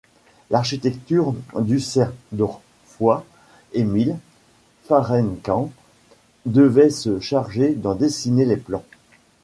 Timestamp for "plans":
8.57-8.83